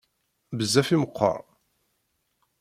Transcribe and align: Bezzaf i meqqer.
Bezzaf 0.57 0.89
i 0.95 0.97
meqqer. 1.01 1.41